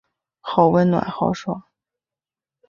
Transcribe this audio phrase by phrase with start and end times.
[0.39, 1.61] 好温暖好爽